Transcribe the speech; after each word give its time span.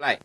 Play. 0.00 0.16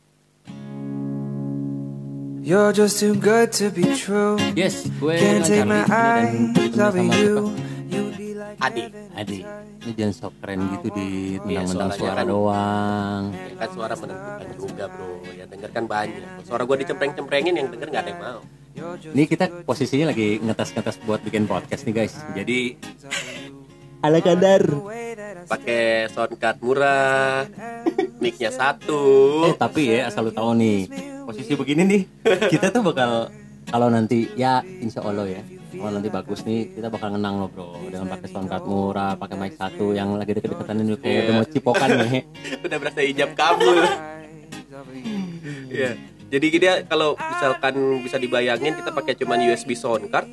You're 2.40 2.72
just 2.72 2.96
too 2.96 3.12
good 3.20 3.52
to 3.60 3.68
be 3.68 3.84
true. 3.98 4.40
Yes, 4.56 4.88
gue 4.88 5.20
Can't 5.20 5.44
take 5.44 5.68
my 5.68 5.84
eyes 5.84 6.80
off 6.80 6.96
you. 6.96 7.12
siapa? 7.12 7.92
You'd 7.92 8.16
be 8.16 8.30
like 8.32 8.56
Adi. 8.62 8.88
Adi, 9.12 9.40
ini 9.84 9.92
jangan 9.92 10.14
sok 10.16 10.34
keren 10.40 10.64
gitu 10.72 10.88
di 10.94 11.08
mentang-mentang 11.44 11.92
suaranya 11.92 12.00
suara 12.00 12.16
kan- 12.16 12.30
doang. 12.30 13.22
Ya 13.34 13.56
kan 13.58 13.70
suara 13.74 13.94
menentukan 13.98 14.48
juga 14.56 14.84
bro. 14.88 15.10
Yang 15.28 15.50
denger 15.52 15.70
kan 15.74 15.84
banyak. 15.86 16.22
Suara 16.48 16.64
gue 16.64 16.78
dicempreng-cemprengin 16.80 17.54
yang 17.58 17.68
denger 17.68 17.88
nggak 17.92 18.04
ada 18.06 18.12
yang 18.14 18.22
mau. 18.24 18.40
Ini 19.12 19.24
kita 19.26 19.46
posisinya 19.68 20.06
lagi 20.08 20.40
ngetes-ngetes 20.40 21.04
buat 21.04 21.20
bikin 21.20 21.44
podcast 21.46 21.84
nih 21.84 21.96
guys. 21.98 22.16
Jadi 22.32 22.80
ala 24.00 24.20
kadar. 24.20 24.64
Pakai 25.46 26.10
soundcard 26.10 26.58
murah, 26.58 27.46
mic-nya 28.26 28.50
satu. 28.50 29.02
Eh 29.46 29.54
tapi 29.54 29.82
ya 29.94 30.10
asal 30.10 30.26
lu 30.26 30.34
tahu 30.34 30.58
nih 30.58 30.90
posisi 31.26 31.54
begini 31.58 31.82
nih 31.86 32.02
kita 32.54 32.70
tuh 32.70 32.86
bakal 32.86 33.34
kalau 33.66 33.90
nanti 33.90 34.30
ya 34.38 34.62
insya 34.62 35.02
Allah 35.02 35.26
ya 35.26 35.42
kalau 35.76 35.92
nanti 36.00 36.10
bagus 36.14 36.46
nih 36.46 36.78
kita 36.78 36.88
bakal 36.88 37.12
ngenang 37.12 37.42
loh 37.42 37.50
bro 37.50 37.76
dengan 37.90 38.08
pakai 38.08 38.30
soundcard 38.30 38.64
murah 38.64 39.18
pakai 39.18 39.36
mic 39.36 39.58
satu 39.58 39.92
yang 39.92 40.16
lagi 40.16 40.38
deket-deketan 40.38 40.86
ini 40.86 40.96
kayak 41.02 41.20
udah 41.28 41.34
mau 41.34 41.46
cipokan 41.50 41.90
nih 41.98 42.24
Udah 42.66 42.78
berasa 42.82 43.00
hijab 43.02 43.34
kabul. 43.38 43.78
Iya. 45.70 45.98
Jadi 46.26 46.48
kita 46.50 46.90
kalau 46.90 47.14
misalkan 47.20 47.74
bisa 48.02 48.18
dibayangin 48.18 48.74
kita 48.74 48.90
pakai 48.90 49.14
cuman 49.14 49.46
USB 49.46 49.78
soundcard 49.78 50.26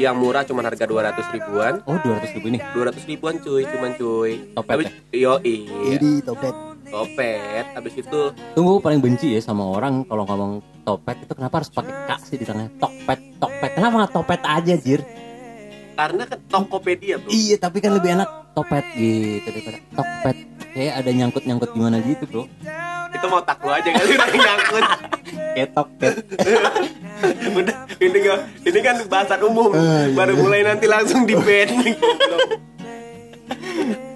yang 0.00 0.16
murah 0.16 0.48
cuman 0.48 0.64
harga 0.64 0.88
200 0.88 1.36
ribuan. 1.36 1.74
oh 1.84 2.00
200 2.00 2.36
ribu 2.40 2.48
nih 2.56 2.62
200 2.72 3.10
ribuan 3.10 3.34
cuy, 3.36 3.62
cuman 3.68 3.90
cuy. 4.00 4.32
Topet 4.56 4.72
Habis, 4.72 4.88
yo 5.12 5.36
iya. 5.44 6.00
topet 6.24 6.69
Topet. 6.90 7.64
Habis 7.72 7.94
itu 7.96 8.20
tunggu 8.52 8.82
paling 8.82 8.98
benci 8.98 9.32
ya 9.32 9.40
sama 9.40 9.64
orang 9.64 10.02
kalau 10.04 10.26
ngomong 10.26 10.52
topet 10.82 11.16
itu 11.22 11.32
kenapa 11.32 11.62
harus 11.62 11.70
pakai 11.70 11.94
kak 12.04 12.20
sih 12.24 12.34
di 12.34 12.42
tengah 12.42 12.66
topet 12.76 13.18
topet 13.38 13.70
kenapa 13.72 13.94
nggak 14.02 14.14
topet 14.16 14.40
aja 14.42 14.74
jir 14.74 15.00
karena 15.94 16.24
kan 16.24 16.40
Tokopedia, 16.48 17.20
Bro. 17.20 17.28
iya 17.28 17.60
tapi 17.60 17.78
kan 17.78 17.92
lebih 17.92 18.16
enak 18.16 18.56
topet 18.56 18.84
gitu 18.96 19.44
daripada 19.44 19.78
topet 19.92 20.36
kayak 20.72 20.94
ada 20.96 21.10
nyangkut 21.12 21.44
nyangkut 21.44 21.70
gimana 21.76 22.00
gitu 22.00 22.24
bro 22.24 22.44
Itu 23.10 23.26
mau 23.28 23.44
tak 23.44 23.60
lu 23.60 23.68
aja 23.68 23.84
kali 23.84 24.10
udah 24.16 24.28
nyangkut. 24.32 24.84
kayak 25.54 25.70
topet 25.76 26.14
Udah, 27.52 27.76
ini 28.00 28.18
kan 28.24 28.38
ini 28.64 28.80
kan 28.80 28.96
bahasan 29.04 29.44
umum. 29.44 29.76
Ah, 29.76 30.08
iya. 30.08 30.16
Baru 30.16 30.40
mulai 30.40 30.64
nanti 30.64 30.88
langsung 30.88 31.28
di 31.28 31.36
ban. 31.36 31.68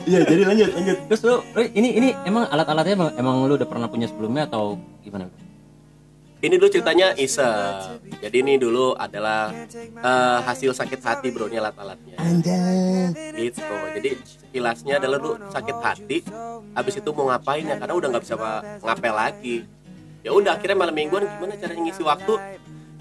Iya 0.05 0.21
jadi 0.29 0.43
lanjut 0.45 0.69
lanjut. 0.77 0.97
Terus 1.09 1.21
lu, 1.25 1.35
lu 1.41 1.61
ini 1.73 1.89
ini 1.97 2.09
emang 2.29 2.45
alat-alatnya 2.49 2.95
emang, 2.97 3.11
emang 3.17 3.35
lu 3.49 3.55
udah 3.57 3.69
pernah 3.69 3.89
punya 3.89 4.07
sebelumnya 4.09 4.45
atau 4.49 4.77
gimana? 5.01 5.29
ini 6.45 6.61
dulu 6.61 6.69
ceritanya 6.69 7.17
iseng. 7.17 8.05
Jadi 8.21 8.37
ini 8.45 8.61
dulu 8.61 8.93
adalah 8.93 9.49
eh, 9.81 10.39
hasil 10.45 10.77
sakit 10.77 11.01
hati, 11.01 11.33
Bro, 11.33 11.49
ini 11.49 11.57
alat-alatnya. 11.57 12.21
Gitu 13.33 13.65
jadi 13.95 14.11
kilasnya 14.55 14.95
adalah 15.01 15.19
lu 15.19 15.33
sakit 15.51 15.77
hati 15.83 16.19
habis 16.75 16.95
itu 16.99 17.11
mau 17.11 17.31
ngapain 17.31 17.65
ya 17.67 17.75
karena 17.79 17.95
udah 17.95 18.09
nggak 18.15 18.23
bisa 18.23 18.35
ngapel 18.83 19.15
lagi 19.15 19.57
ya 20.23 20.31
udah 20.31 20.55
akhirnya 20.59 20.79
malam 20.79 20.95
mingguan 20.95 21.27
gimana 21.27 21.55
caranya 21.59 21.83
ngisi 21.83 22.03
waktu 22.07 22.35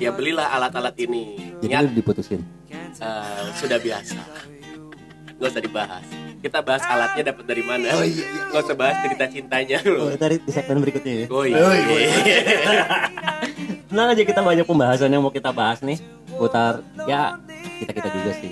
ya 0.01 0.09
belilah 0.09 0.49
alat-alat 0.49 0.97
ini 0.97 1.53
Jadi 1.61 1.69
niat 1.69 1.83
lu 1.85 1.91
diputusin. 1.93 2.41
eh, 2.73 3.45
sudah 3.57 3.77
biasa 3.77 4.21
nggak 5.37 5.49
usah 5.49 5.61
dibahas 5.61 6.05
kita 6.44 6.59
bahas 6.59 6.83
alatnya 6.83 7.31
dapat 7.31 7.44
dari 7.47 7.63
mana 7.63 7.88
nggak 8.52 8.61
usah 8.61 8.75
bahas 8.75 8.99
cerita 8.99 9.25
cintanya 9.25 9.80
Oh, 9.88 10.11
loh 10.11 10.19
tadi 10.19 10.44
di 10.44 10.52
segmen 10.52 10.83
berikutnya 10.83 11.13
ya. 11.23 11.25
oh 11.31 11.44
iya 11.47 11.63
Tenang 13.94 14.09
aja 14.09 14.25
kita 14.25 14.41
banyak 14.41 14.66
pembahasan 14.66 15.14
yang 15.14 15.21
mau 15.21 15.30
kita 15.30 15.53
bahas 15.53 15.86
nih. 15.86 16.02
Putar 16.33 16.81
ya 17.05 17.38
kita 17.77 17.94
kita 17.94 18.09
juga 18.09 18.31
sih. 18.41 18.52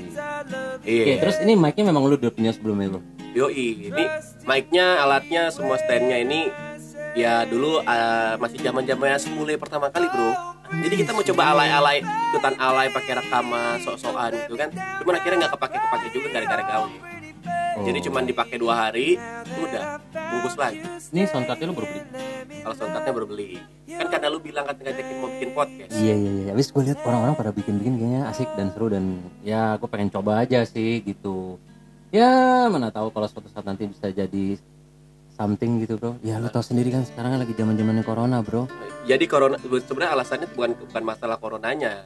Oke, 0.77 0.85
iya 0.85 1.17
terus 1.17 1.41
ini 1.41 1.57
mic-nya 1.57 1.89
memang 1.89 2.05
lu 2.05 2.13
udah 2.13 2.29
punya 2.29 2.53
sebelumnya 2.53 2.93
bro. 2.93 3.01
Yoi, 3.33 3.89
ini 3.89 4.05
mic-nya, 4.45 5.01
alatnya, 5.01 5.49
semua 5.49 5.81
stand-nya 5.81 6.21
ini 6.21 6.53
ya 7.17 7.41
dulu 7.49 7.81
eh, 7.81 8.37
masih 8.37 8.61
zaman 8.61 8.85
zamannya 8.85 9.17
semule 9.17 9.57
pertama 9.57 9.89
kali 9.89 10.05
bro. 10.05 10.29
Jadi 10.71 10.93
kita 10.93 11.09
mau 11.09 11.25
coba 11.25 11.43
alay-alay, 11.51 12.05
ikutan 12.05 12.55
alay 12.61 12.87
pakai 12.93 13.13
rekaman, 13.17 13.81
sok-sokan 13.81 14.37
gitu 14.45 14.53
kan. 14.53 14.69
Cuman 15.01 15.13
akhirnya 15.17 15.37
nggak 15.41 15.53
kepake-kepake 15.57 16.07
juga 16.13 16.27
gara-gara 16.37 16.63
gawe. 16.69 16.89
Oh. 17.81 17.85
Jadi 17.89 17.99
cuman 18.05 18.23
dipakai 18.29 18.57
dua 18.61 18.73
hari, 18.77 19.17
udah 19.57 19.97
bungkus 20.13 20.53
lagi. 20.53 20.85
Ini 21.09 21.25
soundcardnya 21.33 21.65
lu 21.65 21.73
baru 21.73 21.87
beli. 21.89 22.01
Kalau 22.61 22.75
soundcardnya 22.77 23.13
baru 23.17 23.27
beli. 23.27 23.49
Kan 23.89 24.07
karena 24.07 24.27
lu 24.29 24.37
bilang 24.37 24.69
kan 24.69 24.77
ngajakin 24.77 25.15
mau 25.17 25.29
bikin 25.33 25.49
podcast. 25.57 25.89
Iya 25.97 26.13
iya 26.13 26.31
iya. 26.31 26.49
Habis 26.53 26.69
gue 26.69 26.83
lihat 26.85 26.99
orang-orang 27.01 27.33
pada 27.33 27.49
bikin-bikin 27.49 27.93
kayaknya 27.97 28.21
asik 28.29 28.49
dan 28.53 28.69
seru 28.69 28.87
dan 28.93 29.17
ya 29.41 29.81
gue 29.81 29.89
pengen 29.89 30.13
coba 30.13 30.45
aja 30.45 30.61
sih 30.61 31.01
gitu. 31.01 31.57
Ya 32.13 32.69
mana 32.69 32.93
tahu 32.93 33.09
kalau 33.09 33.25
suatu 33.25 33.49
saat 33.49 33.65
nanti 33.65 33.89
bisa 33.89 34.13
jadi 34.13 34.61
something 35.33 35.81
gitu 35.81 35.97
bro. 35.97 36.21
Ya 36.21 36.37
lu 36.37 36.53
tahu 36.53 36.61
sendiri 36.61 36.93
kan 36.93 37.01
sekarang 37.01 37.33
kan 37.33 37.39
lagi 37.41 37.57
zaman 37.57 37.73
zamannya 37.73 38.05
corona 38.05 38.45
bro. 38.45 38.69
Jadi 39.09 39.25
corona 39.25 39.57
sebenarnya 39.57 40.13
alasannya 40.13 40.47
bukan 40.53 40.77
bukan 40.77 41.01
masalah 41.01 41.41
coronanya, 41.41 42.05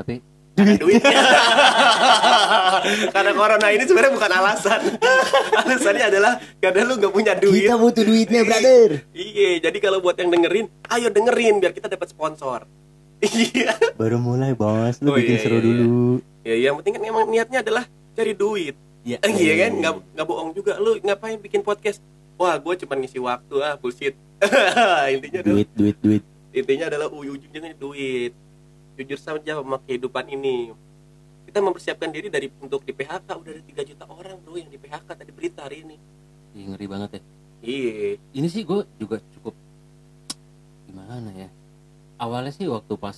Tapi 0.00 0.24
Karena 0.60 0.76
duitnya. 0.76 1.20
karena 3.14 3.30
corona 3.32 3.66
ini 3.68 3.82
sebenarnya 3.82 4.12
bukan 4.12 4.30
alasan. 4.30 4.80
Alasannya 5.60 6.04
adalah 6.06 6.32
karena 6.56 6.80
lu 6.84 6.94
nggak 6.96 7.12
punya 7.12 7.32
duit. 7.34 7.66
butuh 7.70 8.04
duitnya 8.04 8.44
brother. 8.44 9.04
Iya, 9.10 9.60
jadi 9.62 9.78
kalau 9.78 9.98
buat 9.98 10.14
yang 10.14 10.28
dengerin, 10.28 10.68
ayo 10.90 11.08
dengerin 11.08 11.54
biar 11.58 11.72
kita 11.72 11.88
dapat 11.88 12.08
sponsor. 12.08 12.64
Iya. 13.20 13.76
Baru 13.94 14.16
mulai 14.16 14.52
bos, 14.52 14.96
lu 14.98 15.12
Oh, 15.12 15.14
bikin 15.14 15.36
iya, 15.36 15.42
seru 15.42 15.56
iya, 15.56 15.64
dulu. 15.66 16.04
Ya, 16.40 16.54
yang 16.58 16.74
penting 16.76 16.92
kan 16.94 17.02
emang 17.04 17.24
niatnya 17.26 17.60
adalah 17.60 17.84
cari 18.10 18.32
duit. 18.32 18.72
Iya 19.00 19.16
Eh, 19.18 19.32
iya 19.34 19.54
kan, 19.58 19.72
nggak 19.76 19.92
nggak 20.12 20.26
bohong 20.26 20.50
juga. 20.52 20.76
Lu 20.76 20.96
ngapain 20.98 21.36
bikin 21.36 21.60
podcast? 21.60 22.00
Wah, 22.36 22.56
gue 22.56 22.72
cuma 22.78 22.96
ngisi 22.96 23.16
waktu 23.16 23.56
ah, 23.60 23.76
bullshit. 23.76 24.16
intinya 25.10 25.38
adalah 25.38 25.52
Duit 25.54 25.68
duit 25.76 25.96
duit. 26.00 26.22
intinya 26.50 26.88
adalah 26.88 27.08
uy- 27.08 27.28
ujungnya 27.30 27.76
duit. 27.76 28.32
Jujur 29.00 29.16
saja 29.16 29.56
sama 29.56 29.80
kehidupan 29.88 30.28
ini. 30.28 30.76
Kita 31.48 31.64
mempersiapkan 31.64 32.12
diri 32.12 32.28
dari 32.28 32.52
untuk 32.60 32.84
di 32.84 32.92
PHK 32.92 33.32
udah 33.32 33.52
ada 33.56 33.64
3 33.64 33.88
juta 33.88 34.04
orang 34.04 34.36
bro 34.44 34.60
yang 34.60 34.68
di 34.68 34.76
PHK 34.76 35.08
tadi 35.08 35.32
berita 35.32 35.64
hari 35.64 35.88
ini. 35.88 35.96
Ih, 36.52 36.68
ngeri 36.68 36.84
banget 36.84 37.10
ya. 37.16 37.20
Iya. 37.64 38.20
Ini 38.36 38.48
sih 38.52 38.60
gue 38.60 38.84
juga 39.00 39.24
cukup 39.32 39.56
gimana 40.84 41.32
ya. 41.32 41.48
Awalnya 42.20 42.52
sih 42.52 42.68
waktu 42.68 42.92
pas 43.00 43.16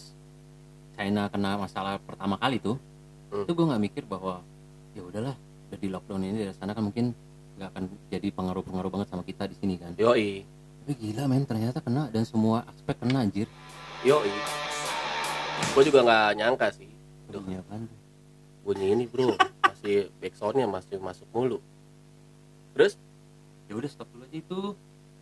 China 0.95 1.27
kena 1.35 1.59
masalah 1.59 1.99
pertama 1.99 2.39
kali 2.39 2.63
tuh, 2.63 2.79
Hmm. 3.35 3.43
itu 3.43 3.51
gue 3.59 3.65
nggak 3.67 3.83
mikir 3.83 4.05
bahwa 4.07 4.39
ya 4.95 5.03
udahlah 5.03 5.35
udah 5.67 5.79
di 5.83 5.89
lockdown 5.91 6.23
ini 6.23 6.47
dari 6.47 6.55
sana 6.55 6.77
kan 6.79 6.85
mungkin 6.87 7.11
nggak 7.59 7.69
akan 7.75 7.85
jadi 8.07 8.29
pengaruh-pengaruh 8.31 8.91
banget 8.93 9.09
sama 9.11 9.27
kita 9.27 9.51
di 9.51 9.57
sini 9.59 9.75
kan. 9.83 9.99
Yoi. 9.99 10.47
Tapi 10.87 10.93
gila 10.95 11.27
men 11.27 11.43
ternyata 11.43 11.83
kena 11.83 12.07
dan 12.13 12.23
semua 12.23 12.63
aspek 12.71 12.95
kena 13.03 13.27
anjir. 13.27 13.51
Yoi. 14.07 14.31
Gue 15.73 15.83
juga 15.85 16.01
nggak 16.05 16.29
nyangka 16.37 16.69
sih. 16.75 16.89
Duh, 17.33 17.41
Bunyi 17.41 17.57
apaan 17.59 17.83
tuh? 17.89 17.99
bunyi 18.63 18.95
ini 18.95 19.05
bro 19.11 19.35
masih 19.59 20.07
backsoundnya 20.23 20.71
masih 20.71 20.97
masuk 21.03 21.27
mulu. 21.35 21.59
Terus, 22.73 22.95
Ya 23.67 23.79
udah 23.79 23.89
stop 23.89 24.09
dulu 24.13 24.23
aja 24.29 24.37
itu. 24.37 24.61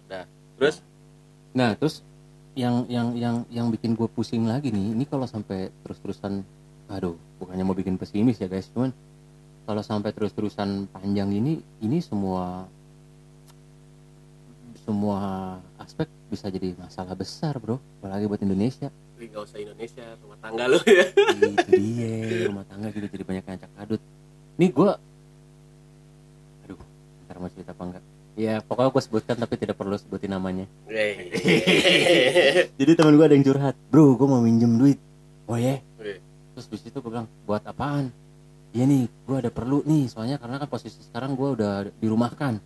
udah. 0.05 0.25
Terus, 0.59 0.77
Nah 1.55 1.73
terus 1.75 2.03
yang 2.59 2.83
yang 2.91 3.15
yang 3.15 3.37
yang 3.47 3.67
bikin 3.71 3.95
gue 3.95 4.11
pusing 4.11 4.43
lagi 4.45 4.75
nih, 4.75 4.91
ini 4.93 5.07
kalau 5.07 5.23
sampai 5.25 5.71
terus-terusan, 5.87 6.43
aduh, 6.91 7.15
bukannya 7.39 7.63
mau 7.63 7.79
bikin 7.79 7.95
pesimis 7.95 8.43
ya 8.43 8.51
guys, 8.51 8.67
cuman 8.75 8.91
kalau 9.65 9.83
sampai 9.87 10.11
terus-terusan 10.11 10.91
panjang 10.91 11.31
ini, 11.31 11.63
ini 11.79 12.03
semua 12.03 12.67
semua 14.91 15.19
aspek 15.78 16.11
bisa 16.27 16.51
jadi 16.51 16.75
masalah 16.75 17.15
besar 17.15 17.55
bro, 17.62 17.78
apalagi 18.03 18.27
buat 18.27 18.42
Indonesia. 18.42 18.91
nggak 19.15 19.42
usah 19.47 19.63
Indonesia, 19.63 20.03
rumah 20.19 20.39
tangga 20.42 20.65
lu 20.66 20.81
ya. 20.83 21.07
itu 21.15 21.71
dia 21.78 22.51
rumah 22.51 22.66
tangga 22.66 22.91
gitu 22.91 23.07
jadi 23.07 23.22
banyak 23.22 23.45
yang 23.47 23.57
acak 23.63 23.71
adut. 23.78 24.03
Nih 24.59 24.71
gue, 24.75 24.91
aduh, 26.66 26.81
ntar 27.22 27.37
mau 27.39 27.47
cerita 27.54 27.71
apa 27.71 27.83
enggak? 27.87 28.04
Ya 28.34 28.54
pokoknya 28.66 28.91
gue 28.91 29.03
sebutkan 29.07 29.37
tapi 29.39 29.54
tidak 29.63 29.78
perlu 29.78 29.95
sebutin 29.95 30.34
namanya. 30.34 30.66
Wih. 30.91 31.31
Jadi 32.81 32.91
teman 32.98 33.15
gue 33.15 33.27
ada 33.31 33.37
yang 33.39 33.47
curhat, 33.47 33.78
bro, 33.95 34.19
gue 34.19 34.27
mau 34.27 34.42
minjem 34.42 34.75
duit. 34.75 34.98
Oh 35.47 35.54
ya? 35.54 35.78
Wih. 36.03 36.19
Terus 36.59 36.66
di 36.66 36.78
situ 36.83 36.98
gue 36.98 37.10
bilang, 37.15 37.31
buat 37.47 37.63
apaan? 37.63 38.10
Iya 38.75 38.91
nih, 38.91 39.07
gue 39.07 39.37
ada 39.39 39.54
perlu 39.54 39.87
nih, 39.87 40.10
soalnya 40.10 40.41
karena 40.42 40.59
kan 40.59 40.66
posisi 40.66 40.98
sekarang 41.07 41.39
gue 41.39 41.48
udah 41.54 41.92
dirumahkan, 42.03 42.59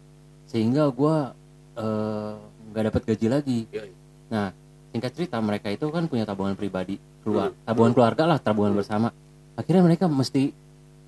sehingga 0.49 0.88
gue 0.88 1.44
eh, 1.79 2.32
nggak 2.73 2.85
dapat 2.91 3.03
gaji 3.15 3.26
lagi. 3.31 3.59
Yoi. 3.71 3.91
Nah, 4.31 4.50
singkat 4.91 5.12
cerita 5.15 5.38
mereka 5.38 5.71
itu 5.71 5.87
kan 5.91 6.11
punya 6.11 6.26
tabungan 6.26 6.59
pribadi, 6.59 6.99
keluar, 7.23 7.55
tabungan 7.62 7.93
keluarga 7.94 8.23
lah, 8.26 8.38
tabungan 8.43 8.75
bersama. 8.75 9.15
Akhirnya 9.55 9.87
mereka 9.87 10.11
mesti 10.11 10.50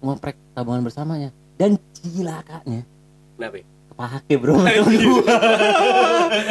ngoprek 0.02 0.38
tabungan 0.54 0.86
bersamanya. 0.86 1.34
Dan 1.56 1.80
cilakanya, 1.96 2.84
Kenapa? 3.40 3.56
ya? 3.58 3.64
kepake 3.96 4.34
bro. 4.36 4.60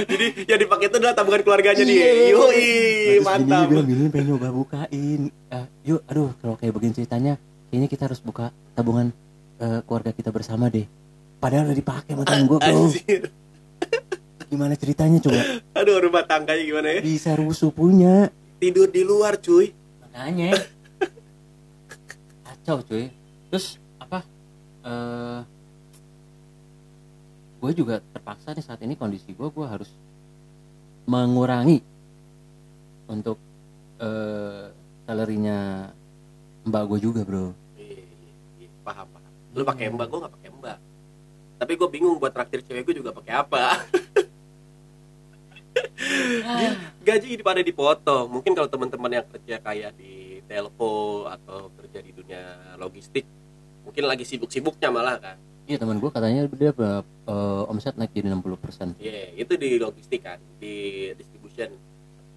Jadi 0.09 0.25
yang 0.49 0.59
dipakai 0.65 0.89
itu 0.89 0.97
adalah 0.97 1.13
tabungan 1.13 1.41
keluarganya 1.45 1.83
dia. 1.85 1.93
Iya. 1.93 2.33
Yoi, 2.33 2.57
gini, 2.57 3.21
mantap. 3.21 3.69
bilang 3.69 3.85
gini 3.85 4.09
pengen 4.09 4.25
nyoba 4.33 4.49
bukain 4.49 5.29
Eh, 5.29 5.65
yuk 5.85 6.01
aduh 6.09 6.33
kalau 6.41 6.57
kayak 6.57 6.73
begini 6.73 6.97
ceritanya 6.97 7.37
kayaknya 7.69 7.87
kita 7.87 8.09
harus 8.09 8.19
buka 8.19 8.49
tabungan 8.73 9.13
eh, 9.61 9.79
keluarga 9.85 10.09
kita 10.09 10.33
bersama 10.33 10.73
deh 10.73 10.89
padahal 11.37 11.69
udah 11.69 11.77
dipakai 11.77 12.11
sama 12.17 12.23
temen 12.25 12.49
gue 12.49 12.57
bro. 12.57 12.89
Gimana 14.45 14.73
ceritanya 14.73 15.19
coba 15.19 15.41
Aduh, 15.73 15.97
rumah 15.99 16.23
tangganya 16.23 16.63
gimana 16.63 16.87
ya? 16.89 17.01
bisa 17.01 17.33
rusuh 17.33 17.69
punya 17.69 18.29
Tidur 18.55 18.87
di 18.87 19.03
luar, 19.03 19.35
cuy. 19.37 19.75
makanya 20.01 20.55
kacau 22.41 22.79
cuy 22.81 23.11
terus 23.49 23.77
apa 23.97 24.23
eh 24.81 25.39
gue 27.57 27.71
juga 27.73 27.97
terpaksa 28.13 28.53
nih 28.53 28.61
saat 28.61 28.79
ini 28.79 28.93
kondisi 28.93 29.33
gue 29.33 29.47
gue 29.47 29.65
harus 29.65 29.89
mengurangi 31.03 31.81
untuk 33.07 33.37
eh 33.97 34.65
salarinya 35.03 35.89
mbak 36.63 36.83
gue 36.89 36.99
juga 37.01 37.21
bro 37.21 37.53
Iya, 37.75 38.01
iya, 38.01 38.31
iya, 38.61 38.69
paham, 38.81 39.05
paham. 39.09 39.31
Lu 39.53 39.61
pakai 39.61 39.85
mbak, 39.87 40.07
gua 40.09 40.19
nggak 40.25 40.33
pakai 40.33 40.49
mbak. 40.51 40.77
Tapi 41.55 41.73
gue 41.79 41.87
bingung 41.87 42.19
buat 42.19 42.35
traktir 42.35 42.61
cewek 42.63 42.83
gue 42.91 42.95
juga 42.99 43.15
pakai 43.15 43.33
apa. 43.35 43.63
Gaji 47.07 47.39
pada 47.39 47.61
dipotong. 47.63 48.27
Mungkin 48.27 48.51
kalau 48.55 48.67
teman-teman 48.67 49.11
yang 49.21 49.25
kerja 49.27 49.55
kayak 49.63 49.91
di 49.95 50.43
telco 50.45 51.25
atau 51.25 51.71
kerja 51.79 51.99
di 52.03 52.11
dunia 52.13 52.75
logistik, 52.77 53.25
mungkin 53.87 54.03
lagi 54.05 54.23
sibuk-sibuknya 54.27 54.89
malah 54.93 55.17
kan. 55.17 55.37
iya 55.65 55.81
teman 55.81 55.97
gue 55.97 56.13
katanya 56.13 56.45
dia 56.53 56.69
eh, 56.77 57.63
omset 57.65 57.97
naik 57.97 58.13
jadi 58.13 58.29
60% 58.37 59.01
Iya, 59.01 59.33
itu 59.33 59.53
di 59.57 59.81
logistik 59.81 60.21
kan, 60.21 60.37
di 60.61 61.09
distribution 61.17 61.73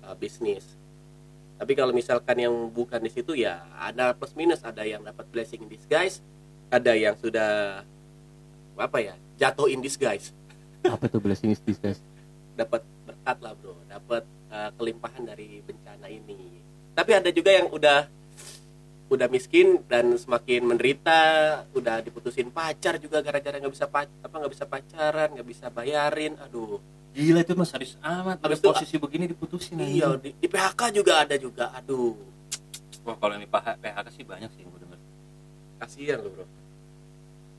uh, 0.00 0.16
bisnis. 0.16 0.64
Tapi 1.58 1.72
kalau 1.74 1.92
misalkan 1.92 2.38
yang 2.38 2.54
bukan 2.72 3.02
di 3.02 3.10
situ 3.12 3.34
ya 3.34 3.66
ada 3.76 4.14
plus 4.16 4.32
minus, 4.32 4.64
ada 4.64 4.80
yang 4.86 5.04
dapat 5.04 5.26
blessing 5.28 5.66
in 5.66 5.68
disguise, 5.68 6.22
ada 6.70 6.94
yang 6.94 7.18
sudah 7.18 7.82
apa 8.78 8.98
ya 8.98 9.14
jatuh 9.36 9.66
in 9.66 9.78
disguise, 9.78 10.30
apa 10.86 11.04
tuh 11.06 11.18
blessing 11.18 11.50
is 11.50 11.60
disguise 11.60 11.98
dapat 12.54 12.82
berkat 13.04 13.38
lah 13.38 13.54
bro, 13.54 13.78
dapat 13.86 14.22
uh, 14.50 14.70
kelimpahan 14.74 15.22
dari 15.22 15.62
bencana 15.62 16.06
ini. 16.06 16.58
Tapi 16.90 17.10
ada 17.12 17.30
juga 17.30 17.54
yang 17.54 17.70
udah 17.70 18.10
udah 19.08 19.24
miskin 19.26 19.80
dan 19.86 20.18
semakin 20.18 20.66
menderita, 20.66 21.22
udah 21.70 22.02
diputusin 22.02 22.50
pacar 22.50 22.98
juga 22.98 23.22
gara-gara 23.22 23.56
nggak 23.56 23.70
bisa 23.70 23.86
pac 23.86 24.10
apa 24.20 24.34
nggak 24.36 24.52
bisa 24.52 24.66
pacaran, 24.66 25.28
nggak 25.32 25.48
bisa 25.48 25.66
bayarin, 25.70 26.34
aduh. 26.38 26.82
gila 27.08 27.40
itu 27.40 27.54
mas 27.54 27.72
sadis 27.72 27.94
amat 27.98 28.36
Habis 28.38 28.42
Habis 28.44 28.58
itu- 28.58 28.68
posisi 28.68 28.96
begini 28.98 29.24
diputusin 29.26 29.80
Iya, 29.80 30.18
di, 30.18 30.34
di 30.34 30.46
PHK 30.46 30.80
juga 30.92 31.24
ada 31.24 31.34
juga. 31.34 31.72
Aduh, 31.72 32.14
wah 33.02 33.16
kalau 33.16 33.38
PH- 33.38 33.78
PHK 33.80 34.06
sih 34.12 34.24
banyak 34.26 34.50
sih 34.52 34.60
yang 34.62 34.70
gue 34.70 34.80
denger 34.82 34.98
kasihan 35.78 36.18
lu, 36.20 36.30
Bro. 36.34 36.44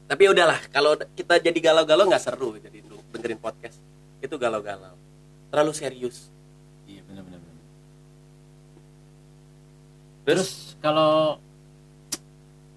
Tapi 0.09 0.23
udahlah, 0.25 0.57
kalau 0.73 0.97
kita 1.13 1.37
jadi 1.37 1.59
galau-galau 1.61 2.09
nggak 2.09 2.23
seru 2.23 2.57
jadi 2.57 2.81
dengerin 3.13 3.37
podcast. 3.37 3.77
Itu 4.19 4.35
galau-galau. 4.35 4.97
Terlalu 5.49 5.71
serius. 5.71 6.33
iya 6.85 7.05
benar 7.05 7.21
benar 7.21 7.37
benar 7.37 7.57
terus 10.25 10.77
kalau 10.77 11.37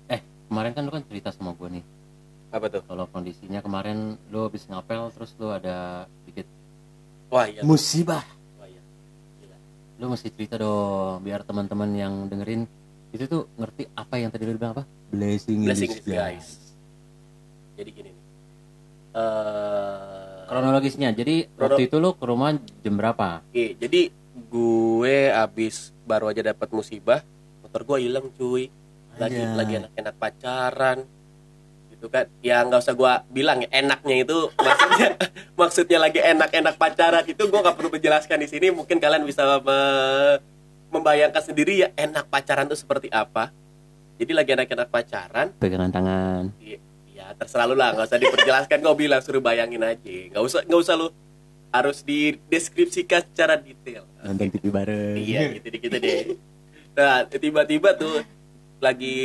eh 0.09 0.21
kemarin 0.49 0.73
kan 0.73 0.83
lu 0.85 0.93
kan 0.93 1.05
cerita 1.05 1.29
sama 1.33 1.53
gue 1.53 1.69
nih 1.69 1.85
Apa 2.49 2.69
tuh? 2.69 2.85
kalau 2.85 3.05
kondisinya 3.09 3.61
kemarin 3.61 4.17
lu 4.29 4.45
habis 4.45 4.65
ngapel 4.69 5.09
terus 5.13 5.33
lu 5.37 5.49
ada 5.49 6.05
dikit 6.25 6.45
Wah, 7.29 7.49
iya. 7.49 7.61
musibah 7.65 8.25
Wah, 8.57 8.69
iya. 8.69 8.81
Gila. 9.41 9.57
lu 10.01 10.07
mesti 10.13 10.29
cerita 10.29 10.61
dong 10.61 11.21
biar 11.21 11.45
teman-teman 11.45 11.91
yang 11.93 12.13
dengerin 12.29 12.65
itu 13.13 13.25
tuh 13.29 13.45
ngerti 13.57 13.89
apa 13.93 14.15
yang 14.17 14.29
tadi 14.33 14.49
lu 14.49 14.57
bilang 14.57 14.73
apa 14.73 14.85
blessing, 15.13 15.65
Blessing 15.69 15.93
in 15.93 15.97
in 15.97 16.05
disguise. 16.09 16.72
Jadi 17.83 17.91
gini 17.93 18.09
nih. 18.09 18.25
Eh, 19.13 20.41
kronologisnya 20.47 21.11
jadi 21.11 21.45
Krono- 21.47 21.75
waktu 21.75 21.83
itu 21.85 21.97
lu 21.99 22.15
ke 22.15 22.25
rumah 22.25 22.51
jam 22.81 22.95
berapa 22.95 23.45
Oke, 23.45 23.77
jadi 23.77 24.09
gue 24.49 25.17
abis 25.29 25.91
baru 26.03 26.29
aja 26.29 26.41
dapat 26.47 26.69
musibah, 26.71 27.21
motor 27.61 27.83
gue 27.83 27.99
hilang 28.01 28.31
cuy. 28.33 28.71
Lagi 29.13 29.37
Anjay. 29.37 29.53
lagi 29.55 29.73
enak-enak 29.77 30.15
pacaran. 30.15 30.99
Gitu 31.91 32.07
kan. 32.07 32.25
Ya 32.41 32.63
nggak 32.63 32.81
usah 32.81 32.95
gue 32.95 33.13
bilang 33.31 33.61
ya 33.61 33.69
enaknya 33.75 34.23
itu 34.23 34.37
maksudnya 34.57 35.09
maksudnya 35.61 35.99
lagi 36.01 36.19
enak-enak 36.19 36.75
pacaran 36.77 37.25
itu 37.27 37.43
gue 37.43 37.61
nggak 37.61 37.77
perlu 37.77 37.91
menjelaskan 37.91 38.39
di 38.39 38.49
sini. 38.49 38.67
Mungkin 38.71 38.97
kalian 38.97 39.27
bisa 39.27 39.45
me- 39.59 40.41
membayangkan 40.89 41.43
sendiri 41.43 41.77
ya 41.79 41.89
enak 41.93 42.29
pacaran 42.29 42.65
itu 42.65 42.79
seperti 42.79 43.11
apa. 43.11 43.53
Jadi 44.17 44.33
lagi 44.33 44.51
enak-enak 44.53 44.89
pacaran, 44.89 45.51
pegangan 45.57 45.91
tangan 45.91 46.45
Iya, 46.57 46.77
ya 46.77 46.81
terserah 47.37 47.67
lu 47.69 47.77
lah, 47.77 47.95
nggak 47.97 48.09
usah 48.09 48.21
diperjelaskan, 48.21 48.79
gue 48.83 48.95
bilang 48.97 49.21
suruh 49.21 49.43
bayangin 49.43 49.83
aja, 49.83 50.17
nggak 50.33 50.43
usah 50.43 50.61
nggak 50.65 50.81
usah 50.81 50.95
lu 50.99 51.09
harus 51.73 52.05
dideskripsikan 52.05 53.25
secara 53.33 53.57
detail. 53.57 54.05
nonton 54.21 54.53
TV 54.53 54.69
bareng. 54.69 55.17
Iya, 55.17 55.41
gitu 55.57 55.67
gitu 55.73 55.97
deh. 55.97 56.21
Nah, 56.93 57.25
tiba-tiba 57.25 57.97
tuh 57.97 58.21
lagi 58.79 59.25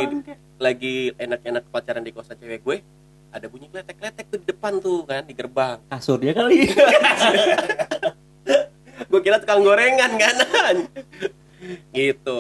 lagi 0.58 1.12
enak-enak 1.20 1.68
pacaran 1.70 2.02
di 2.02 2.16
kosan 2.16 2.40
cewek 2.40 2.64
gue, 2.64 2.78
ada 3.36 3.46
bunyi 3.52 3.68
kletek-kletek 3.68 4.26
tuh 4.32 4.40
di 4.40 4.48
depan 4.48 4.80
tuh 4.80 5.04
kan 5.04 5.28
di 5.28 5.36
gerbang. 5.36 5.78
kasur 5.92 6.18
dia 6.18 6.34
kali. 6.34 6.66
Gue 9.08 9.22
kira 9.24 9.40
tukang 9.40 9.64
gorengan 9.64 10.20
kan. 10.20 10.36
Gitu. 11.96 12.40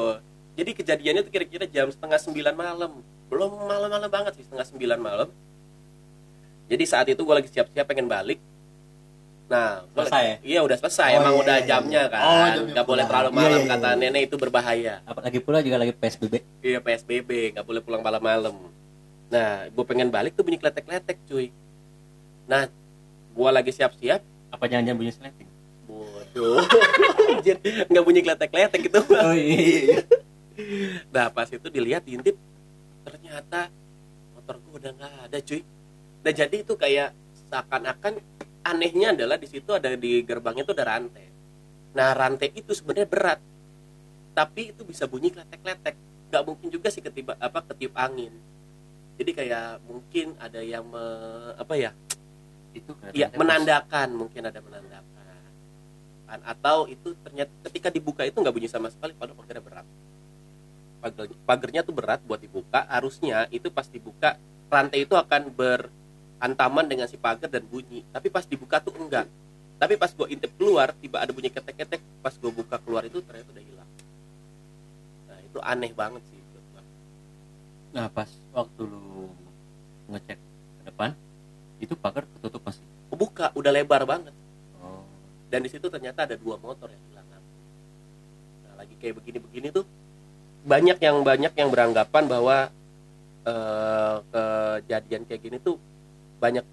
Jadi 0.57 0.71
kejadiannya 0.73 1.21
tuh 1.23 1.31
kira-kira 1.31 1.65
jam 1.69 1.87
setengah 1.87 2.17
sembilan 2.17 2.53
malam. 2.57 2.91
Belum 3.29 3.55
malam-malam 3.69 4.09
banget 4.09 4.41
sih 4.41 4.43
setengah 4.47 4.67
sembilan 4.67 4.99
malam 4.99 5.29
jadi 6.67 6.83
saat 6.83 7.07
itu 7.07 7.19
gue 7.19 7.35
lagi 7.35 7.49
siap-siap 7.49 7.87
pengen 7.87 8.07
balik. 8.07 8.39
Nah 9.47 9.87
Selesai 9.95 10.23
lagi- 10.27 10.39
iya 10.43 10.59
udah 10.59 10.75
selesai. 10.75 11.09
Oh, 11.15 11.19
emang 11.23 11.33
iya, 11.33 11.41
udah 11.41 11.55
iya, 11.55 11.65
jamnya 11.65 12.01
iya. 12.03 12.11
kan. 12.11 12.21
Oh, 12.21 12.47
jamnya 12.51 12.73
nggak 12.75 12.87
boleh 12.87 13.03
terlalu 13.07 13.29
Iya, 13.31 13.37
malam 13.39 13.51
iya, 13.51 13.63
iya. 13.63 13.71
kata 13.71 13.87
nenek 13.95 14.21
itu 14.27 14.35
berbahaya. 14.35 14.93
Apalagi 15.07 15.39
pula 15.39 15.57
juga 15.63 15.77
lagi 15.79 15.93
PSBB 15.95 16.33
iya 16.59 16.79
psbb 16.83 17.29
nggak 17.55 17.65
boleh 17.65 17.81
pulang 17.81 18.03
malam-malam. 18.03 18.55
Nah 19.31 19.51
gue 19.67 19.83
pengen 19.87 20.11
balik 20.11 20.35
tuh 20.35 20.43
bunyi 20.43 20.59
kletek-kletek 20.59 21.17
cuy. 21.23 21.47
Nah 22.45 22.67
gue 23.31 23.49
lagi 23.49 23.71
siap-siap. 23.71 24.19
Apa 24.51 24.67
jangan-jangan 24.67 24.99
bunyi 24.99 25.13
sleting 25.15 25.47
bodoh. 25.87 26.59
Anjir, 27.31 27.55
nggak 27.87 28.03
bunyi 28.03 28.19
kletek-kletek 28.19 28.81
gitu 28.91 28.99
oh 29.23 29.31
iya 29.31 30.03
Nah 31.07 31.31
pas 31.31 31.47
itu 31.47 31.67
dilihat 31.71 32.03
diintip. 32.03 32.35
Ternyata 33.07 33.71
motor 34.35 34.59
gue 34.59 34.73
udah 34.75 34.91
nggak 34.91 35.13
ada 35.31 35.39
cuy. 35.39 35.63
Nah 36.23 36.33
jadi 36.33 36.55
itu 36.61 36.73
kayak 36.73 37.13
seakan-akan 37.49 38.19
anehnya 38.65 39.15
adalah 39.15 39.39
di 39.39 39.47
situ 39.47 39.71
ada 39.71 39.93
di 39.95 40.21
gerbangnya 40.23 40.67
itu 40.67 40.73
ada 40.75 40.85
rantai. 40.85 41.27
Nah 41.95 42.11
rantai 42.13 42.51
itu 42.53 42.71
sebenarnya 42.75 43.07
berat, 43.07 43.39
tapi 44.35 44.75
itu 44.75 44.81
bisa 44.83 45.07
bunyi 45.07 45.31
kletek-kletek. 45.31 45.95
Gak 46.27 46.43
mungkin 46.43 46.67
juga 46.67 46.91
sih 46.91 46.99
ketiba 46.99 47.39
apa 47.39 47.63
ketiup 47.71 47.95
angin. 47.95 48.35
Jadi 49.17 49.31
kayak 49.33 49.81
mungkin 49.87 50.35
ada 50.37 50.59
yang 50.61 50.85
me- 50.85 51.55
apa 51.57 51.73
ya? 51.73 51.91
itu 52.75 52.93
Ya 53.15 53.33
menandakan 53.33 54.13
mungkin 54.13 54.45
ada 54.45 54.59
menandakan. 54.61 55.05
Kan, 56.27 56.43
atau 56.43 56.91
itu 56.91 57.15
ternyata 57.23 57.49
ketika 57.71 57.87
dibuka 57.87 58.21
itu 58.27 58.37
nggak 58.37 58.51
bunyi 58.51 58.67
sama 58.67 58.91
sekali 58.91 59.15
padahal 59.15 59.39
pagarnya 59.39 59.63
berat 59.63 59.87
pagar 60.99 61.25
pagernya 61.47 61.81
tuh 61.87 61.95
berat 61.95 62.19
buat 62.27 62.43
dibuka 62.43 62.83
harusnya 62.91 63.47
itu 63.47 63.71
pas 63.71 63.87
dibuka 63.87 64.35
rantai 64.67 65.07
itu 65.07 65.15
akan 65.15 65.55
berhantaman 66.37 66.85
dengan 66.85 67.09
si 67.09 67.17
pagar 67.17 67.49
dan 67.49 67.65
bunyi. 67.65 68.05
Tapi 68.13 68.29
pas 68.29 68.45
dibuka 68.45 68.77
tuh 68.77 68.93
enggak. 68.95 69.25
Tapi 69.81 69.93
pas 69.97 70.09
gue 70.13 70.27
intip 70.29 70.53
keluar 70.57 70.93
tiba 71.01 71.17
ada 71.21 71.33
bunyi 71.33 71.49
ketek-ketek. 71.49 71.99
Pas 72.21 72.33
gue 72.37 72.51
buka 72.53 72.77
keluar 72.81 73.01
itu 73.05 73.19
ternyata 73.25 73.49
udah 73.49 73.65
hilang. 73.65 73.89
Nah 75.27 75.37
itu 75.41 75.59
aneh 75.61 75.91
banget 75.91 76.21
sih 76.29 76.37
nah 77.97 78.05
pas 78.13 78.29
waktu 78.53 78.85
lu 78.85 79.25
ngecek 80.13 80.37
ke 80.37 80.81
depan 80.85 81.17
itu 81.81 81.97
pagar 81.97 82.29
ketutup 82.29 82.61
masih? 82.61 82.85
Gua 83.09 83.17
buka 83.17 83.45
udah 83.57 83.71
lebar 83.73 84.05
banget. 84.05 84.33
Oh. 84.77 85.01
Dan 85.49 85.65
di 85.65 85.69
situ 85.73 85.89
ternyata 85.89 86.29
ada 86.29 86.37
dua 86.37 86.61
motor 86.61 86.93
yang 86.93 87.01
hilang 87.09 87.25
nah 87.25 88.73
lagi 88.77 88.93
kayak 89.01 89.17
begini-begini 89.17 89.73
tuh 89.73 89.85
banyak 90.61 91.01
yang 91.01 91.25
banyak 91.25 91.53
yang 91.57 91.69
beranggapan 91.73 92.23
bahwa 92.29 92.57
eh, 93.49 94.15
kejadian 94.29 95.25
kayak 95.25 95.41
gini 95.41 95.57
tuh 95.57 95.81
banyak 96.37 96.65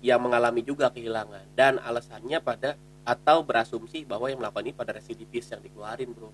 yang 0.00 0.20
mengalami 0.20 0.64
juga 0.64 0.88
kehilangan. 0.88 1.44
Dan 1.52 1.76
alasannya 1.80 2.40
pada 2.40 2.76
atau 3.04 3.44
berasumsi 3.44 4.04
bahwa 4.04 4.28
yang 4.28 4.40
melakukan 4.40 4.64
ini 4.68 4.74
pada 4.76 4.92
residivis 4.96 5.48
yang 5.52 5.60
dikeluarin 5.64 6.10
bro. 6.12 6.30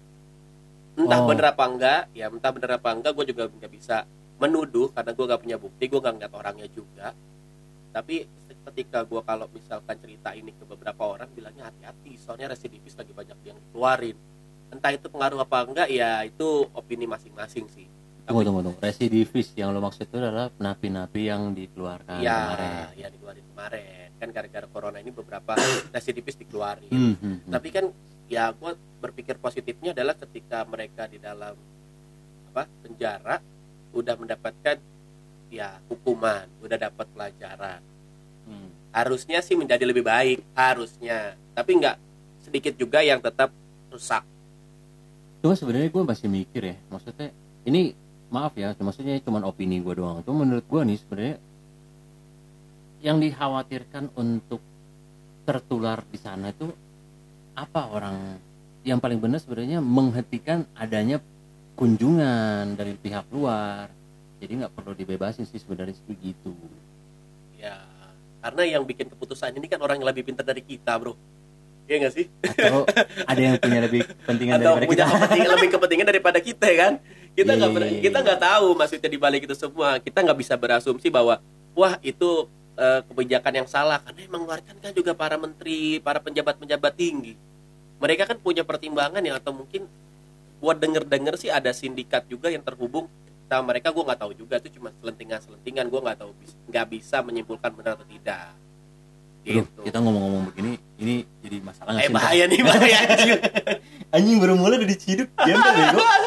Entah 0.97 1.21
Oh. 1.23 1.29
bener 1.29 1.53
apa 1.53 1.65
enggak 1.69 2.03
ya 2.17 2.27
entah 2.33 2.51
bener 2.51 2.71
apa 2.81 2.89
enggak 2.91 3.13
gue 3.13 3.27
juga 3.31 3.45
nggak 3.47 3.73
bisa 3.73 4.09
menuduh 4.37 4.91
karena 4.93 5.13
gue 5.13 5.25
nggak 5.29 5.43
punya 5.45 5.57
bukti 5.61 5.85
gue 5.87 6.01
nggak 6.01 6.15
ngeliat 6.19 6.35
orangnya 6.35 6.69
juga. 6.73 7.13
Tapi 7.93 8.29
ketika 8.67 9.07
gua 9.07 9.23
kalau 9.23 9.47
misalkan 9.55 9.95
cerita 10.03 10.35
ini 10.35 10.51
ke 10.51 10.67
beberapa 10.67 11.07
orang 11.07 11.31
bilangnya 11.31 11.71
hati-hati 11.71 12.19
soalnya 12.19 12.51
residivis 12.53 12.99
lagi 12.99 13.15
banyak 13.15 13.39
yang 13.47 13.57
dikeluarin. 13.57 14.17
Entah 14.75 14.91
itu 14.91 15.07
pengaruh 15.07 15.39
apa 15.39 15.59
enggak 15.65 15.89
ya 15.89 16.27
itu 16.27 16.67
opini 16.75 17.07
masing-masing 17.07 17.71
sih 17.71 17.87
tunggu 18.27 18.43
tunggu 18.43 18.61
tunggu. 18.67 18.79
Residivis 18.83 19.55
yang 19.55 19.71
lo 19.71 19.79
maksud 19.79 20.11
itu 20.11 20.19
adalah 20.19 20.51
napi-napi 20.59 21.21
yang 21.31 21.55
dikeluarkan 21.55 22.19
ya 22.21 22.35
kemarin. 22.51 22.71
ya 22.99 23.07
dikeluarin 23.15 23.47
kemarin. 23.55 24.07
Kan 24.19 24.29
gara-gara 24.35 24.67
corona 24.67 24.99
ini 24.99 25.11
beberapa 25.15 25.55
residivis 25.95 26.35
dikeluarin. 26.35 26.91
Hmm, 26.91 27.15
hmm, 27.17 27.37
hmm. 27.47 27.53
tapi 27.55 27.69
kan 27.71 27.85
ya 28.27 28.51
gua 28.51 28.75
berpikir 28.99 29.39
positifnya 29.39 29.95
adalah 29.95 30.19
ketika 30.19 30.67
mereka 30.67 31.07
di 31.07 31.23
dalam 31.23 31.55
apa 32.51 32.67
penjara 32.83 33.39
udah 33.95 34.15
mendapatkan 34.19 34.77
ya 35.47 35.79
hukuman 35.87 36.51
udah 36.61 36.77
dapat 36.77 37.07
pelajaran. 37.15 37.81
Hmm. 38.47 38.71
harusnya 38.95 39.43
sih 39.43 39.59
menjadi 39.59 39.83
lebih 39.83 40.07
baik 40.07 40.39
harusnya. 40.55 41.35
Tapi 41.55 41.71
nggak 41.83 41.97
sedikit 42.47 42.79
juga 42.79 43.03
yang 43.03 43.19
tetap 43.19 43.51
rusak. 43.91 44.23
Cuma 45.43 45.59
sebenarnya 45.59 45.91
gue 45.91 46.03
masih 46.07 46.31
mikir 46.31 46.63
ya 46.63 46.77
maksudnya 46.89 47.35
ini 47.67 47.93
maaf 48.33 48.53
ya 48.59 48.75
maksudnya 48.79 49.19
cuma 49.23 49.43
opini 49.45 49.79
gue 49.81 49.95
doang. 49.97 50.23
Cuma 50.27 50.45
menurut 50.45 50.67
gue 50.67 50.81
nih 50.83 50.99
sebenarnya 50.99 51.37
yang 53.05 53.23
dikhawatirkan 53.23 54.11
untuk 54.17 54.61
tertular 55.47 56.03
di 56.11 56.19
sana 56.19 56.51
itu 56.51 56.71
apa 57.55 57.81
orang? 57.91 58.17
Yang 58.87 58.99
paling 59.03 59.19
benar 59.19 59.39
sebenarnya 59.43 59.79
menghentikan 59.83 60.67
adanya 60.79 61.19
kunjungan 61.75 62.75
dari 62.79 62.95
pihak 62.99 63.27
luar. 63.35 63.91
Jadi 64.39 64.53
nggak 64.63 64.73
perlu 64.75 64.93
dibebasin 64.93 65.49
sih 65.49 65.59
sebenarnya 65.59 65.97
sih 65.97 66.17
gitu 66.21 66.53
ya 67.57 67.77
karena 68.45 68.79
yang 68.79 68.83
bikin 68.87 69.11
keputusan 69.11 69.59
ini 69.59 69.67
kan 69.67 69.83
orang 69.83 69.99
yang 69.99 70.07
lebih 70.07 70.23
pintar 70.23 70.47
dari 70.47 70.63
kita 70.63 70.95
bro. 71.03 71.19
Iya 71.91 71.97
nggak 72.03 72.15
sih? 72.15 72.27
Atau 72.47 72.87
ada 73.27 73.41
yang 73.43 73.55
punya 73.59 73.81
lebih 73.83 74.01
kepentingan 74.23 74.55
atau 74.63 74.75
daripada 74.79 74.87
punya 74.87 75.05
kita 75.07 75.15
kepentingan 75.19 75.51
lebih 75.51 75.69
kepentingan 75.75 76.07
daripada 76.07 76.39
kita 76.39 76.67
kan 76.79 76.93
kita 77.37 77.53
Iya, 77.53 77.59
nggak 77.59 77.69
iya, 77.69 77.77
pernah- 77.77 77.93
iya, 77.93 78.01
kita 78.01 78.19
iya. 78.19 78.25
nggak 78.25 78.41
tahu 78.43 78.67
maksudnya 78.73 79.11
di 79.13 79.19
balik 79.19 79.43
itu 79.45 79.55
semua. 79.55 79.89
Kita 79.99 80.19
nggak 80.21 80.39
bisa 80.39 80.55
berasumsi 80.57 81.09
bahwa 81.09 81.37
wah 81.73 81.95
itu 82.01 82.49
eh, 82.75 83.01
kebijakan 83.05 83.53
yang 83.55 83.69
salah. 83.69 84.01
Karena 84.01 84.21
yang 84.21 84.33
mengeluarkan 84.33 84.75
kan 84.79 84.91
juga 84.91 85.13
para 85.13 85.37
menteri 85.37 85.97
para 85.99 86.17
penjabat-penjabat 86.19 86.93
tinggi. 86.93 87.37
Mereka 87.97 88.25
kan 88.25 88.37
punya 88.37 88.61
pertimbangan 88.61 89.21
ya 89.21 89.37
atau 89.37 89.53
mungkin 89.53 89.85
buat 90.57 90.77
denger-denger 90.77 91.37
sih 91.37 91.49
ada 91.49 91.69
sindikat 91.71 92.25
juga 92.25 92.49
yang 92.49 92.61
terhubung 92.61 93.09
sama 93.47 93.71
mereka. 93.71 93.93
Gue 93.93 94.01
nggak 94.03 94.17
tahu 94.19 94.33
juga 94.33 94.57
itu 94.57 94.73
cuma 94.75 94.93
selentingan-selentingan. 94.95 95.85
Gue 95.87 96.01
nggak 96.01 96.19
tahu 96.19 96.33
nggak 96.67 96.87
bisa 96.91 97.21
menyimpulkan 97.21 97.71
benar 97.71 97.97
atau 97.97 98.05
tidak. 98.07 98.53
Aduh, 99.47 99.63
gitu. 99.63 99.81
kita 99.87 100.03
ngomong-ngomong 100.03 100.51
begini 100.51 100.75
ini 100.99 101.23
jadi 101.39 101.63
masalah 101.63 101.95
nggak 101.95 102.03
eh 102.03 102.11
sih, 102.11 102.17
bahaya 102.19 102.45
nih 102.45 102.61
bahaya 102.61 102.97
anjing. 103.07 103.31
anjing 104.11 104.37
baru 104.37 104.55
mulai 104.59 104.77
udah 104.77 104.91
diciduk. 104.91 105.29
Diam 105.39 105.63
bego 105.63 106.03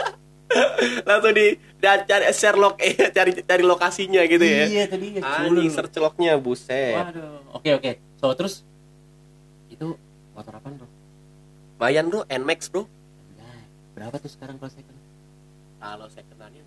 langsung 1.03 1.33
di 1.35 1.47
dan 1.77 2.03
cari 2.03 2.25
Sherlock 2.31 2.75
eh 2.79 2.95
cari 3.09 3.31
cari 3.43 3.63
lokasinya 3.63 4.21
gitu 4.25 4.43
ya. 4.43 4.63
Iya 4.65 4.83
tadi 4.87 5.07
ya 5.17 5.21
anjing 5.23 5.69
search 5.71 5.95
lognya 5.97 6.35
buset. 6.39 6.95
Waduh. 6.95 7.55
Oke 7.55 7.69
oke. 7.75 7.91
So 8.19 8.31
terus? 8.35 8.63
Itu 9.67 9.95
motor 10.33 10.53
apa 10.55 10.67
bro? 10.69 10.87
Lumayan 11.79 12.05
bro. 12.07 12.21
Nmax 12.27 12.59
bro. 12.67 12.83
Anjay, 12.83 13.63
berapa 13.95 14.15
tuh 14.17 14.31
sekarang 14.31 14.55
kalau 14.57 14.71
second? 14.71 14.97
Kalau 15.79 16.05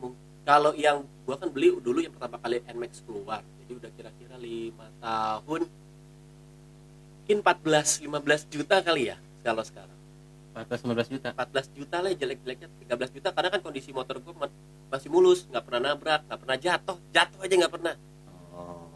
mung- 0.00 0.18
kalau 0.42 0.72
yang 0.74 1.06
gua 1.22 1.38
kan 1.38 1.52
beli 1.52 1.70
dulu 1.78 2.02
yang 2.02 2.10
pertama 2.16 2.40
kali 2.40 2.64
Nmax 2.66 3.04
keluar. 3.04 3.44
Jadi 3.62 3.72
udah 3.78 3.90
kira-kira 3.94 4.36
lima 4.36 4.88
tahun 4.98 5.68
mungkin 7.22 7.38
14 7.38 8.02
15 8.02 8.50
juta 8.50 8.82
kali 8.82 9.14
ya 9.14 9.16
kalau 9.40 9.62
sekarang 9.62 9.94
14 10.52 10.84
15 10.84 11.12
juta. 11.16 11.28
14 11.32 11.72
juta 11.72 11.96
lah 12.04 12.10
jelek-jeleknya 12.12 12.68
13 12.84 13.16
juta. 13.16 13.28
Karena 13.32 13.48
kan 13.48 13.60
kondisi 13.64 13.90
motor 13.90 14.20
ma- 14.36 14.52
masih 14.92 15.08
mulus 15.08 15.48
nggak 15.48 15.64
pernah 15.64 15.80
nabrak 15.92 16.20
nggak 16.28 16.40
pernah 16.44 16.56
jatuh 16.60 16.96
jatuh 17.08 17.38
aja 17.40 17.54
nggak 17.56 17.72
pernah. 17.72 17.94
Oh. 18.52 18.92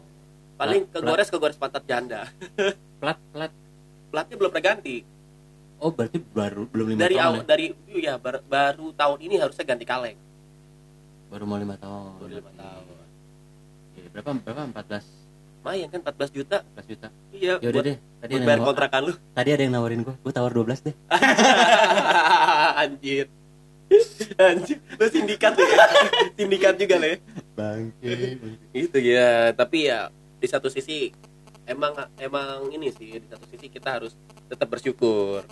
Paling 0.57 0.85
Plat- 0.85 0.93
kegores 1.01 1.27
kegores 1.33 1.57
pantat 1.57 1.83
janda. 1.89 2.29
Plat 3.01 3.17
plat. 3.33 3.51
Platnya 4.13 4.35
belum 4.37 4.49
pernah 4.53 4.65
ganti. 4.77 4.97
Oh 5.77 5.93
berarti 5.93 6.17
baru 6.21 6.65
belum 6.69 6.85
lima 6.93 7.01
dari 7.05 7.17
tahun 7.17 7.25
awal 7.25 7.41
ya? 7.41 7.45
dari 7.45 7.65
iya 7.89 8.13
bar- 8.17 8.45
baru 8.45 8.93
tahun 8.93 9.17
ini 9.21 9.35
harusnya 9.37 9.65
ganti 9.65 9.85
kaleng. 9.85 10.17
Baru 11.29 11.43
mau 11.45 11.57
lima 11.57 11.77
tahun 11.77 12.17
baru 12.21 12.33
lima 12.41 12.53
tahun. 12.53 12.83
Oke, 13.93 14.01
berapa 14.13 14.29
berapa? 14.41 14.61
14 14.73 15.05
lumayan 15.61 15.87
kan 15.91 15.99
14 16.01 16.31
juta. 16.33 16.57
14 16.79 16.91
juta. 16.95 17.07
Iya 17.33 17.53
ya 17.61 17.69
udah 17.69 17.83
deh 17.83 17.97
tadi 18.21 18.31
buat 18.33 18.41
ada 18.41 18.47
bayar 18.47 18.57
yang 18.57 18.67
kontrakan 18.67 19.01
lu. 19.05 19.13
tadi 19.33 19.49
ada 19.53 19.61
yang 19.61 19.73
nawarin 19.77 20.01
gua 20.01 20.15
gua 20.21 20.33
tawar 20.33 20.51
12 20.53 20.87
deh. 20.89 20.95
Anjir. 22.83 23.25
Anjir. 24.41 24.77
Lu 24.99 25.05
sindikat 25.07 25.51
tuh 25.55 25.63
ya? 25.63 25.77
Sindikat 26.37 26.73
juga 26.75 26.95
lo 26.99 27.07
ya? 27.07 27.17
Bangke 27.55 28.13
itu 28.73 28.97
ya. 28.99 29.53
Tapi 29.53 29.77
ya 29.87 30.09
di 30.37 30.47
satu 30.49 30.67
sisi 30.67 31.13
emang 31.65 31.93
emang 32.17 32.69
ini 32.73 32.91
sih 32.93 33.21
di 33.21 33.27
satu 33.27 33.45
sisi 33.49 33.69
kita 33.69 34.01
harus 34.01 34.13
tetap 34.49 34.67
bersyukur. 34.67 35.45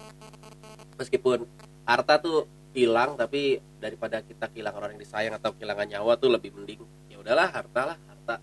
Meskipun 0.99 1.45
harta 1.85 2.19
tuh 2.19 2.49
hilang 2.75 3.15
tapi 3.15 3.63
daripada 3.79 4.19
kita 4.19 4.51
kehilangan 4.51 4.79
orang 4.83 4.91
yang 4.99 5.03
disayang 5.05 5.33
atau 5.39 5.55
kehilangan 5.55 5.87
nyawa 5.95 6.19
tuh 6.19 6.27
lebih 6.27 6.51
mending 6.51 6.83
ya 7.07 7.21
udahlah 7.21 7.47
harta 7.47 7.95
lah 7.95 7.97
harta. 8.09 8.35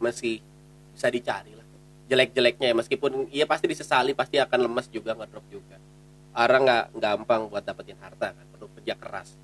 Masih 0.00 0.40
bisa 0.92 1.08
dicari 1.08 1.56
lah 1.56 1.59
jelek-jeleknya 2.10 2.74
ya. 2.74 2.74
Meskipun 2.74 3.30
iya 3.30 3.46
pasti 3.46 3.70
disesali 3.70 4.10
pasti 4.12 4.42
akan 4.42 4.66
lemas 4.66 4.90
juga 4.90 5.14
nggak 5.14 5.30
drop 5.30 5.46
juga. 5.46 5.78
Orang 6.34 6.66
nggak 6.66 6.84
gampang 6.98 7.46
buat 7.46 7.62
dapetin 7.62 7.98
harta 8.02 8.34
kan 8.34 8.46
perlu 8.50 8.66
kerja 8.74 8.94
keras. 8.98 9.38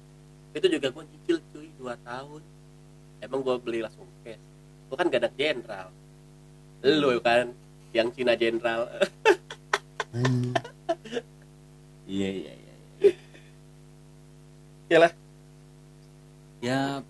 Itu 0.51 0.67
juga 0.67 0.91
gue 0.91 1.05
nyicil 1.07 1.39
cuy 1.55 1.69
2 1.79 1.95
tahun. 2.03 2.43
Emang 3.23 3.41
gue 3.47 3.57
beli 3.63 3.81
langsung 3.87 4.09
cash. 4.27 4.43
Gue 4.91 4.97
kan 4.99 5.07
gak 5.07 5.23
ada 5.23 5.31
jenderal. 5.35 5.89
Lu 6.83 7.19
kan 7.23 7.55
yang 7.95 8.09
Cina 8.13 8.37
jenderal. 8.37 8.89
Hmm. 10.17 10.57
iya 12.09 12.29
iya 12.31 12.53
iya. 12.55 12.75
Yalah. 14.87 15.13
ya 16.57 17.05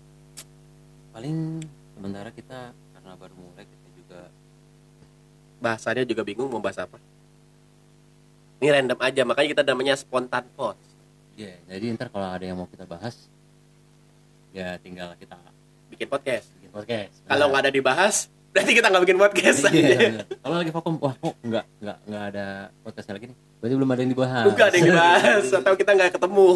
paling 1.15 1.63
sementara 1.95 2.29
kita 2.29 2.75
karena 2.93 3.11
baru 3.17 3.33
mulai 3.41 3.65
kita 3.65 3.87
juga 3.95 4.21
bahasanya 5.57 6.03
juga 6.05 6.21
bingung 6.25 6.49
mau 6.49 6.61
bahas 6.61 6.81
apa. 6.81 6.97
Ini 8.57 8.73
random 8.73 8.99
aja 8.99 9.21
makanya 9.21 9.49
kita 9.53 9.63
namanya 9.65 9.93
spontan 9.93 10.45
post 10.57 10.87
ya 11.37 11.53
jadi 11.69 11.93
ntar 11.93 12.09
kalau 12.09 12.33
ada 12.33 12.41
yang 12.41 12.57
mau 12.57 12.65
kita 12.65 12.89
bahas 12.89 13.29
ya 14.49 14.73
tinggal 14.81 15.13
kita 15.21 15.37
bikin 15.93 16.09
podcast. 16.09 16.49
Bikin 16.57 16.73
podcast. 16.73 17.13
Kalau 17.29 17.45
nggak 17.53 17.61
ada 17.69 17.71
dibahas 17.71 18.15
berarti 18.51 18.73
kita 18.73 18.89
nggak 18.89 19.03
bikin 19.05 19.19
podcast. 19.21 19.59
Iya, 19.69 19.97
bener. 20.17 20.25
kalau 20.41 20.55
lagi 20.57 20.71
vakum 20.73 20.97
wah 20.97 21.13
kok 21.13 21.37
nggak 21.45 21.65
nggak 21.77 21.97
nggak 22.09 22.23
ada 22.33 22.47
podcastnya 22.81 23.13
lagi 23.21 23.25
nih? 23.29 23.37
Berarti 23.61 23.73
belum 23.77 23.89
ada 23.93 24.01
yang 24.01 24.11
dibahas. 24.17 24.45
Bukan 24.49 24.65
ada 24.65 24.75
yang 24.81 24.87
dibahas 24.89 25.45
atau 25.53 25.73
kita 25.77 25.91
nggak 25.93 26.11
ketemu. 26.17 26.47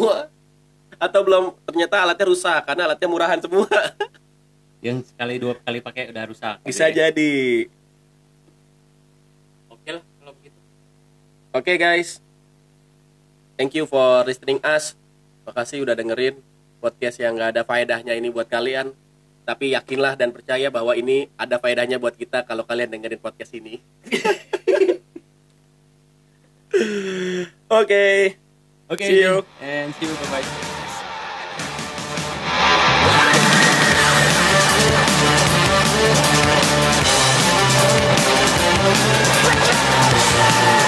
Atau 0.98 1.20
belum 1.22 1.44
ternyata 1.62 1.94
alatnya 2.02 2.26
rusak 2.26 2.60
karena 2.66 2.82
alatnya 2.90 3.08
murahan 3.08 3.38
semua. 3.38 3.70
Yang 4.82 5.14
sekali 5.14 5.34
dua 5.38 5.54
kali 5.62 5.78
pakai 5.78 6.10
udah 6.10 6.24
rusak. 6.26 6.56
Bisa 6.66 6.90
Jadi, 6.90 6.98
jadi 6.98 7.30
Oke 11.52 11.76
okay, 11.76 11.78
guys, 11.84 12.24
thank 13.60 13.76
you 13.76 13.84
for 13.84 14.24
listening 14.24 14.56
us. 14.64 14.96
Makasih 15.44 15.84
udah 15.84 15.92
dengerin 15.92 16.40
podcast 16.80 17.20
yang 17.20 17.36
gak 17.36 17.52
ada 17.52 17.60
faedahnya 17.60 18.16
ini 18.16 18.32
buat 18.32 18.48
kalian. 18.48 18.96
Tapi 19.44 19.76
yakinlah 19.76 20.16
dan 20.16 20.32
percaya 20.32 20.72
bahwa 20.72 20.96
ini 20.96 21.28
ada 21.36 21.60
faedahnya 21.60 22.00
buat 22.00 22.16
kita 22.16 22.48
kalau 22.48 22.64
kalian 22.64 22.96
dengerin 22.96 23.20
podcast 23.20 23.52
ini. 23.52 23.84
Oke, 27.68 27.68
okay. 27.68 28.16
okay, 28.88 29.08
see 29.12 29.20
you 29.20 29.44
and 29.60 29.92
see 30.00 30.08
you 30.08 30.16
bye 30.24 30.40
bye. 30.40 30.48